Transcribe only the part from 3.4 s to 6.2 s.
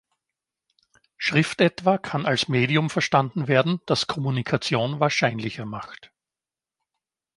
werden, das Kommunikation wahrscheinlicher macht.